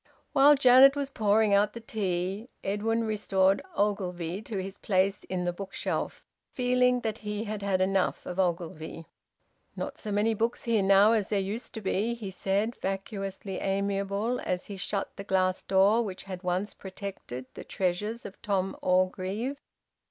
[0.33, 5.53] While Janet was pouring out the tea, Edwin restored Ogilvie to his place in the
[5.53, 9.03] bookcase, feeling that he had had enough of Ogilvie.
[9.75, 14.39] "Not so many books here now as there used to be!" he said, vacuously amiable,
[14.39, 19.59] as he shut the glass door which had once protected the treasures of Tom Orgreave.